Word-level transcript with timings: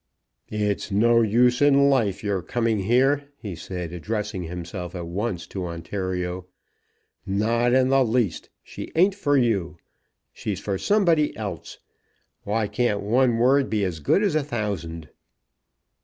"It's 0.49 0.89
no 0.89 1.21
use 1.21 1.61
in 1.61 1.87
life 1.87 2.23
your 2.23 2.41
coming 2.41 2.79
here," 2.79 3.29
he 3.37 3.55
said, 3.55 3.93
addressing 3.93 4.41
himself 4.45 4.95
at 4.95 5.05
once 5.05 5.45
to 5.45 5.67
Ontario; 5.67 6.47
"not 7.23 7.69
the 7.69 8.03
least. 8.03 8.49
She 8.63 8.91
ain't 8.95 9.13
for 9.13 9.37
you. 9.37 9.77
She's 10.33 10.59
for 10.59 10.79
somebody 10.79 11.37
else. 11.37 11.77
Why 12.45 12.67
can't 12.67 13.01
one 13.01 13.37
word 13.37 13.69
be 13.69 13.83
as 13.85 13.99
good 13.99 14.23
as 14.23 14.33
a 14.33 14.43
thousand?" 14.43 15.09